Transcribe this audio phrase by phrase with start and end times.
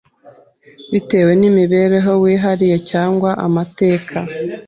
[0.91, 4.13] bitewe n’imibereho wihariye cyangwa amateka